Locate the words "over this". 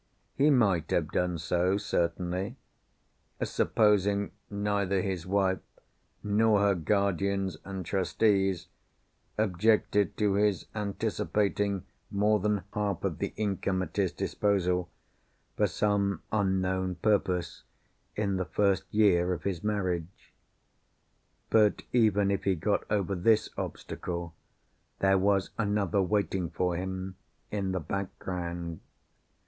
22.89-23.49